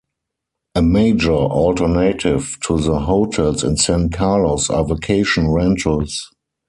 A 0.73 0.81
major 0.81 1.31
alternative 1.31 2.57
to 2.61 2.79
the 2.79 3.01
hotels 3.01 3.63
in 3.63 3.77
San 3.77 4.09
Carlos 4.09 4.67
are 4.71 4.83
vacation 4.83 5.47
rentals. 5.51 6.31